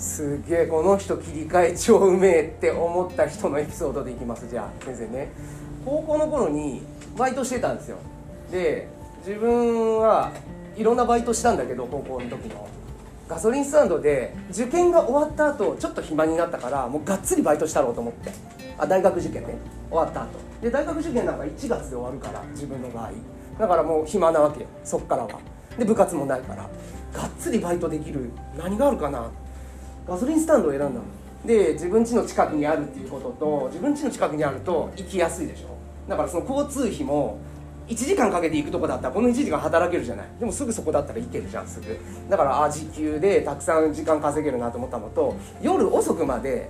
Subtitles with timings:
[0.00, 4.48] すげえこの人切り替え超うめえって思った人のエピソードでいきます。
[4.48, 5.28] じゃあ先生ね。
[5.84, 6.82] 高校の頃に
[7.18, 7.98] バイトしてたんですよ。
[8.50, 8.88] で
[9.26, 10.32] 自分は
[10.74, 12.66] いろんなバイトしたんだけど高校の時の。
[13.28, 18.32] ガソリンスタンドで受験が終わった後ちょっと暇になったからもうがっつりバイトしたろうと思って。
[18.78, 19.54] あ大学受験ね。
[19.90, 20.28] 終わった後。
[20.62, 23.10] で大学受験なんか1月で終わるから自分の場合。
[23.58, 24.66] だからもう暇なわけよ。
[24.82, 25.28] そっからは。
[25.78, 26.66] で部活もないから。
[27.12, 29.49] がっつりバイトできる何があるかなって
[30.06, 31.02] ガソリンスタンドを選んだの。
[31.44, 35.68] で自分家の近くにあるっていうことと自分家の近くにあると行きやすいでしょ。
[36.08, 37.38] だからその交通費も
[37.88, 40.26] 1時間かけて行くとこだったらこの1時間働けるじゃない。
[40.38, 41.98] でもすぐそこだったら行けるじゃんすぐ。
[42.28, 46.68] だからあ時給でたくさん時間稼げるなと思ったのと夜遅くまで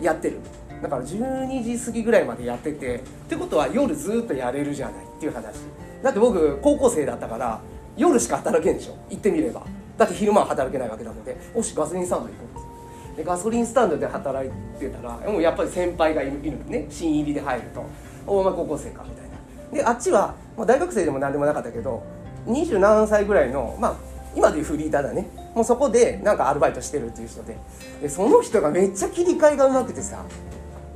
[0.00, 0.38] やってる。
[0.82, 5.56] だから12時過ぎぐらいまでやっててってことは夜ずっとやれるじゃないっていう話。
[6.02, 7.60] だって僕高校生だったから
[7.96, 8.96] 夜しか働けんでしょ。
[9.10, 9.62] 行ってみれば。
[9.96, 11.36] だって昼間は働けないわけなので。
[11.54, 12.73] よしガソリンスタンド行こう
[13.16, 16.86] でガソリンスタンドで働いてたらもうやっぱり先輩がいるね。
[16.90, 17.84] 新入りで入ると
[18.26, 19.78] 「おお前高校生か」みたいな。
[19.78, 22.02] であっちは、まあ、大学生でも何でもなかったけど
[22.46, 23.94] 二十何歳ぐらいのまあ
[24.36, 25.28] 今でいうフリーターだね。
[25.54, 27.56] もうそこでなんかアルバイトしてるっていう人で。
[28.02, 30.24] でその人がめっちゃ切り替えがうまくてさ。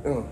[0.03, 0.23] うん。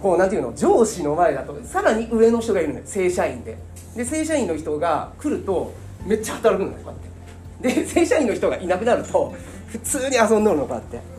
[0.00, 0.54] こうなんていうの？
[0.54, 2.84] 上司の前だとさらに上の人がいるのよ。
[2.86, 3.56] 正社員で。
[3.96, 5.72] で正社員の人が来ると
[6.06, 6.92] めっちゃ働くのよこ
[7.62, 7.82] うやって。
[7.82, 9.34] で正社員の人がいなくなると
[9.66, 11.11] 普通に遊んどるのこうやって。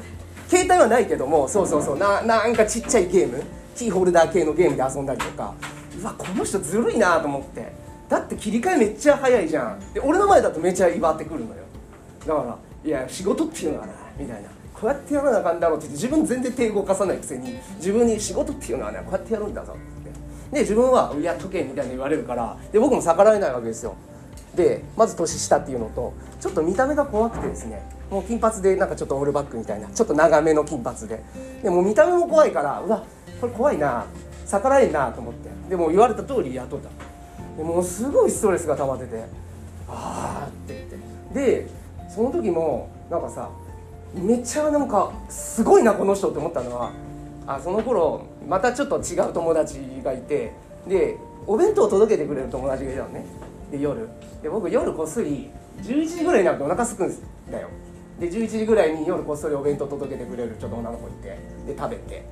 [0.53, 3.43] 携帯はないけどもそうそうそうななんかちっちゃいゲーム
[3.75, 5.55] キーホルダー系のゲームで遊んだりとか
[5.99, 7.83] うわこの人ずるいなと思って。
[8.09, 9.93] だって切り替えめっちゃ早いじゃん。
[9.93, 11.63] で俺の前だとめちゃ祝ってくるのよ。
[12.27, 14.49] だからいや仕事っていうのはなみたいな。
[14.73, 20.55] こうやってやらなあかんだろうってって自分全然手動かさないくせに自分に仕事っていうのはねこうやってやるんだぞって。
[20.55, 23.95] で自分は「やっとけ」みたいに言われるからで僕も逆らえないわけですよ。
[24.55, 31.23] でまず年下っていうのとちょっと見た目が怖くてですねもう金髪でなんかちょっとオールバックみたいなちょっと長めの金髪で。
[31.63, 33.03] でも見た目も怖いからうわ
[33.41, 34.05] これ怖いな
[34.45, 35.49] 逆らえんなと思って。
[35.69, 36.89] でも言われた通り雇った。
[37.57, 39.23] でもうすごいストレスが溜まってて
[39.89, 40.87] ああって
[41.33, 41.63] 言って。
[41.65, 41.67] で
[42.13, 43.49] その時もなんかさ
[44.13, 46.91] めっちゃなんかすごいなこの人って思ったのは
[47.47, 50.53] あその頃またちょっと違う友達がいて
[50.87, 51.17] で
[51.47, 53.25] お弁当を届けてくれる友達がいたのね。
[53.73, 54.07] で夜。
[54.43, 55.49] で僕夜こっそり
[55.81, 57.09] 11時ぐらいになるとお腹すくん
[57.51, 57.67] だよ。
[58.19, 61.29] で11時ぐらいに夜こっそりお弁当届けてくれるちょっと女の子いて。
[61.65, 62.23] で食べて。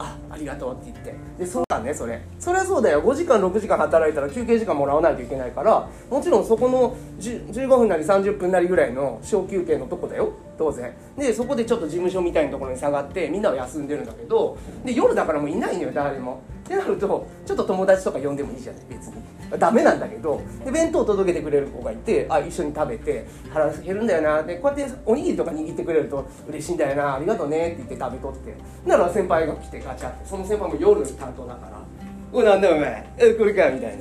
[0.00, 1.14] あありがとうって言って。
[1.38, 2.20] でそうだねそれ。
[2.40, 3.00] そりゃそうだよ。
[3.02, 10.32] 5時間6時間働いたら休憩時間もらわないといけないからもちろんそこの10 15分なり30分なりぐらいの小休憩のとこだよ。
[10.58, 10.92] 当然。
[11.16, 16.42] でそこでちょっと事務所みたいなところに下がってみんなは休んでるんだけどで夜だからもういないのよ誰も。
[16.68, 19.14] ってなるとちょっと友達とか呼んでもいいじゃない別に。
[19.58, 28.54] ダメなんだけどで弁当を届けてくれる子がいてあ一緒に食べて腹減るんだよなでこうやっておにぎりとか握ってくれると嬉しいんだよなありがとうねって言って食べとって。
[28.86, 31.80] なら先輩が来てガチャってその先輩も夜担当だから
[32.30, 33.96] 「おいなんだお前えこれか」みたい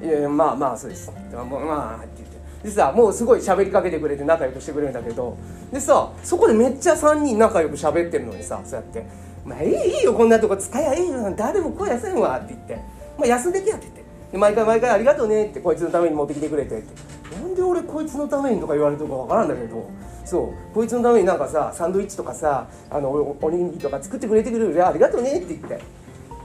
[0.00, 2.38] な「いやいやまあまあそうです」まあまあって言って。
[2.62, 5.36] でさもうすごい喋りかけてくれて仲良くしてくれるんだけど
[5.72, 9.04] でさそこでめっちゃ3人仲良く喋ってるのにさそうやって
[9.48, 12.74] 「まあいいよこんなとこ使えばいいよ誰も声やせんわ」って言って
[13.18, 14.08] 「まあ休んでけや」って言って。
[14.30, 17.34] 毎回毎回ありがとうねってこいつのために持ってきてくれてって。
[17.34, 19.88] なんで俺こいつのためにとか言われてるかわからんだけど。
[20.22, 20.74] そう。
[20.74, 25.80] こいつのためになんかさサンドイッチとかさあのおおにぎりとか作ってくれてくれるありがとうねって言って。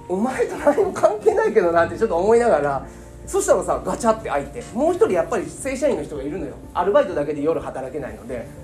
[0.08, 2.86] お前と何も関係ないけどなってちょっと思いながら。
[3.26, 4.64] そしたらさガチャって開いて。
[4.74, 6.54] もう一人やっぱり正社員の人がいるのよ。
[6.74, 8.48] アルバイトだけで夜働けないので「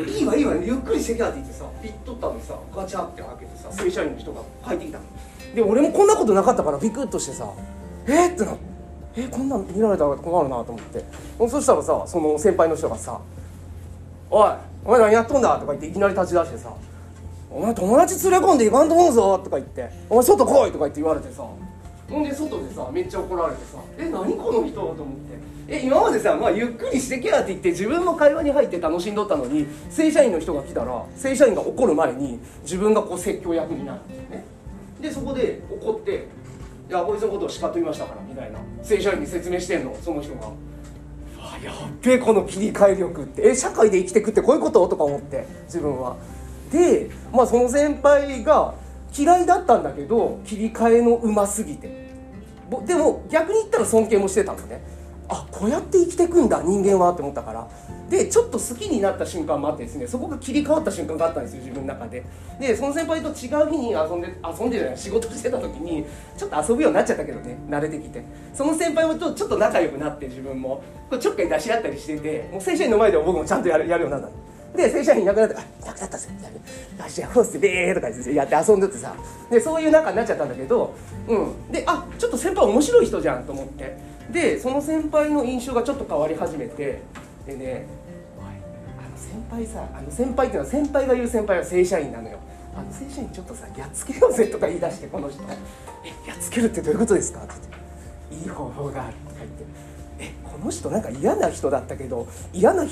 [0.00, 0.54] いいわいいわ。
[0.54, 4.98] ゆっくりしてきゃ」っててさピッとったのにさガチャって開けてさ正社員の人が帰ってきた
[5.54, 7.46] で俺もこんなことなかったからビクッとしてさ
[8.06, 8.54] えっってな
[9.16, 11.04] えこんなん見られたら困るなと思って。
[11.48, 13.20] そしたらさその先輩の人がさ
[14.30, 14.50] 「おい
[14.84, 16.72] お前何やっとんだ」とか言っていきなり立ち出してさ
[17.50, 21.42] 「お前友達連れ込んでいかんと思うぞ」とか言って「お前外来い」とか言って言われてさ
[22.12, 25.42] ほんで外でさめっちゃ怒られてさ「え何この人」と思って。
[25.68, 34.44] え今までさ、まあ、ゆっくりしてけやって言って自分も会話に入って楽しんどったのに正社員の人が来たら正社員が怒る前に自分がこう説教役になるんだよね。
[35.00, 36.26] でそこで怒って
[36.90, 38.58] 「いやこいつのことを叱っときましたから」みたいな。
[38.82, 40.40] 正社員に説明してんのその人が。
[41.38, 43.48] あやっべえこの切り替え力って。
[43.48, 44.88] え社会で生きてくってこういうこと？
[44.88, 46.16] とか思って自分は。
[46.72, 48.74] でまあその先輩が
[49.16, 52.10] 嫌いだったんだけど切り替えのうますぎて。
[52.86, 54.82] でも逆に言ったら尊敬もしてたのね。
[55.28, 57.68] あこうやって生きてくんだ人間はって思ったから。
[58.08, 62.22] でちょっと好きになった瞬間もあってですねそこが切り替わった瞬間があったんですよ自分の中で。
[62.60, 66.04] でその先輩と違う日に遊んで遊んでじゃない仕事してた時に
[66.36, 68.22] ちょっと遊ぶようになっちゃったけどね慣れてきて。
[68.52, 70.82] その先輩もちょっと仲良くなって自分も。
[71.08, 74.41] これちょっかい出し合ったりしててもう正社員の前では僕もちゃんとやるやるようになった
[74.76, 76.52] で正社員いなくなって「あいなくなったぜ」みたい
[76.98, 79.14] な「じゃあホースでー」とかやって遊んでてさ。
[79.50, 80.94] でそういう仲になっちゃったんだけど
[81.28, 81.72] うん。
[81.72, 83.96] であちょっと先輩面白い人じゃんと思って。
[84.30, 87.02] でその先輩の印象がちょっと変わり始めて
[87.46, 87.86] でね
[88.38, 88.42] あ
[89.10, 92.38] の先輩さあの先輩っていうのは先輩が言う先輩は正社員なのよ。
[92.74, 95.42] あの正社員ちょっとさやっつけようぜとか言い出してこの人
[96.04, 97.52] 「えやっつけるってどういうことですか?」って
[98.30, 99.14] 言って「いい方法がある」
[100.62, 102.86] の人なんか嫌な人だったけど嫌な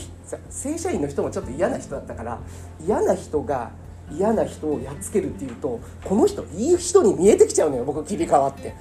[0.49, 2.39] 正社員の人もちょっと嫌な人だったから
[2.85, 3.71] 嫌な人が
[4.13, 8.75] 嫌な人をやっつけるっていうとこの人いい人に見えてきちゃうのよ僕切り替わって。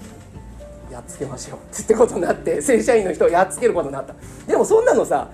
[0.92, 4.16] やっつけましょうってことになって正社員の人をやっつけることになった。
[4.48, 5.30] でもそんなのさ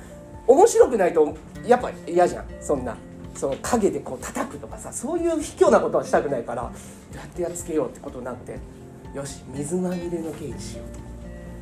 [0.45, 1.33] 面白くないと
[1.65, 2.45] やっぱ嫌じゃん。
[2.59, 2.97] そんな
[3.35, 8.59] その影でこう叩くとかさそういう卑怯なことはしたくないからやってやっつけようってことになって
[9.13, 11.04] よし水まみれの刑事しようと。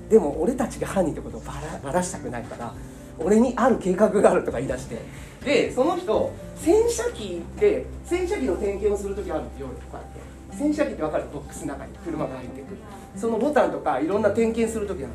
[0.10, 2.74] でも俺たちが犯人ってことをばらばらしたくないから
[3.18, 5.02] 俺にある計画があるとか言い出して
[5.44, 10.34] でその人洗車機で洗車機の点検をする時あるんですよこうやって。
[10.58, 11.24] 洗車機って分かる？
[11.34, 12.78] ボックスの中に車が入ってくる。
[13.18, 15.14] そのボタンとかいろんな点検する時ある。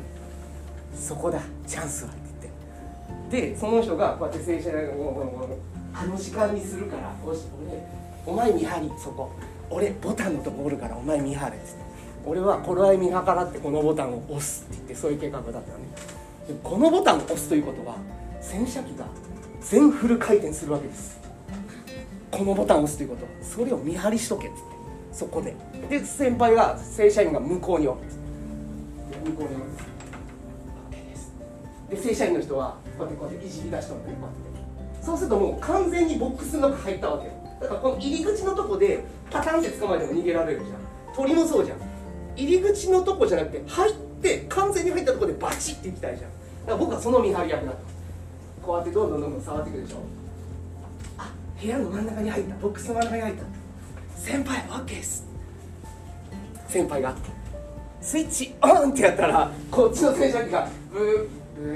[0.93, 1.39] そこだ。
[1.65, 2.19] チャンスはって
[3.31, 3.53] 言って。
[3.53, 5.57] でその人がこうやって洗車を
[5.93, 7.37] あの時間にするから俺
[8.25, 9.31] お前見張りそこ。
[9.69, 11.88] 俺ボタンのとこおるからお前見張れってって。
[12.25, 15.63] 俺は頃合い見計らってこのボタンを押すって言ってそういう計画だったのね。
[16.47, 17.95] でこのボタンを押すということは
[18.41, 19.05] 洗車機が
[19.61, 21.19] 全フル回転するわけです。
[22.31, 24.61] このボタンを押すということはそれを見張りしとけっつって
[25.11, 25.55] そこで。
[25.89, 27.99] で先輩が正社員が向こうにおる。
[29.25, 29.65] 向こうにおる
[30.91, 31.33] です
[31.89, 34.05] で正社員の人はこうやってこうやっていじり出したのね。
[34.05, 34.31] こうやっ
[34.99, 37.29] てそうするともう完全にボックスの中入ったわけ
[37.61, 41.15] だからこの入り口のとこでパタンって捕まえても逃げられるじゃん。
[41.15, 41.77] 鳥もそうじゃん。
[42.39, 46.31] 入り口のとこじゃなくて入って完全に入ったとこでバチっていきたいじゃん。
[46.31, 46.37] だ
[46.67, 47.81] から僕はその見張り役だった。
[48.65, 49.97] こうやってどんどんどんどん触っていくでしょ。
[51.17, 51.31] あ
[51.61, 53.43] 部屋の真ん中に入ったボックスの真ん中に入った。
[54.15, 55.25] 先輩 OK です。
[56.67, 57.15] 先輩が。
[58.01, 61.27] スイッチオンってやったらこっちの洗車機がブー
[61.61, 61.69] ブ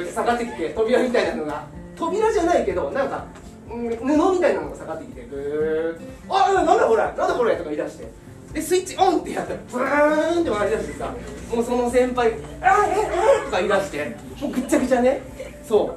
[0.00, 1.66] ーって下がってきて扉みたいなのが
[1.96, 3.26] 扉じゃないけどなんか
[3.68, 7.02] 布みたいなのが下がってきてブーあなんだこれ？
[7.02, 7.56] なんだこれ？
[7.56, 8.25] とか言い出して。
[8.56, 11.14] でスイッチオンってやったらブーンって回り出してさ
[11.54, 12.32] もうその先輩
[12.62, 15.20] 「あええとか言い出してもうぐっちゃぐちゃね。
[15.62, 15.94] そ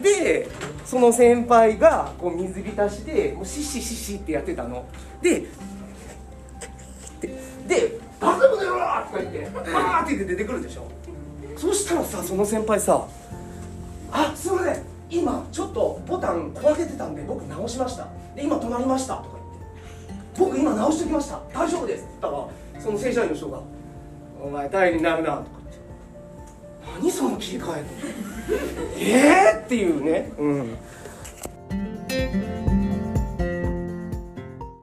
[0.00, 0.02] う。
[0.02, 0.48] で
[0.86, 4.86] その先輩がこう水浸しでもうシッシッシシってやってたの。
[5.20, 5.44] で
[7.66, 8.72] で「バカ者よ!」
[9.12, 10.84] とか言って「あーって出てくるでしょ。
[11.58, 13.04] そしたらさその先輩さ
[14.10, 14.82] 「あすいません。
[15.10, 18.08] 今ちょっとボタン壊れてたんで僕直しました。
[18.34, 19.37] で今止まりました」とか
[20.38, 21.40] 僕今直してきました。
[21.52, 22.48] 大丈夫です」って言ったら
[22.80, 23.60] その正社員の人が
[24.40, 25.78] 「お前大変になるな」とかって
[27.00, 27.84] 「何その切り替え」
[28.98, 30.32] え えー、っていうね。
[30.38, 30.76] うん。